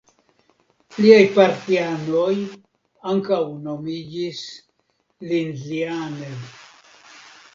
Liaj 1.03 1.19
partianoj 1.33 2.31
ankaŭ 3.11 3.39
nomiĝis 3.67 4.41
"Lindlianer". 5.33 6.43